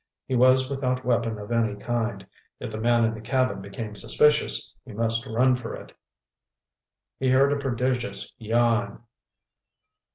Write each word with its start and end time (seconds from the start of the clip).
He 0.25 0.33
was 0.35 0.67
without 0.67 1.05
weapon 1.05 1.37
of 1.37 1.51
any 1.51 1.75
kind. 1.75 2.25
If 2.59 2.71
the 2.71 2.79
man 2.79 3.05
in 3.05 3.13
the 3.13 3.21
cabin 3.21 3.61
became 3.61 3.93
suspicious, 3.93 4.73
he 4.83 4.93
must 4.93 5.27
run 5.27 5.53
for 5.53 5.75
it. 5.75 5.93
He 7.19 7.29
heard 7.29 7.53
a 7.53 7.59
prodigious 7.59 8.33
yawn. 8.39 9.03